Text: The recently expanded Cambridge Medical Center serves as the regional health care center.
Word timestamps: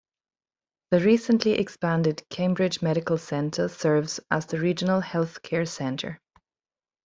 The 0.89 0.99
recently 0.99 1.51
expanded 1.59 2.23
Cambridge 2.31 2.81
Medical 2.81 3.19
Center 3.19 3.67
serves 3.69 4.19
as 4.31 4.47
the 4.47 4.57
regional 4.59 4.99
health 5.01 5.43
care 5.43 5.67
center. 5.67 6.19